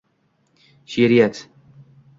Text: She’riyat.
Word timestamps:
She’riyat. 0.85 1.47